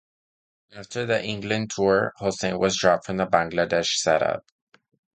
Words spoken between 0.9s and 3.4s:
the England tour, Hossain was dropped from the